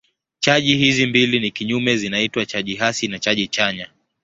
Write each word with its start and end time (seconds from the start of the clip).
Chaji 0.39 0.77
hizi 0.77 1.05
mbili 1.05 1.39
ni 1.39 1.51
kinyume 1.51 1.97
zinaitwa 1.97 2.45
chaji 2.45 2.75
hasi 2.75 3.07
na 3.07 3.19
chaji 3.19 3.47
chanya. 3.47 3.89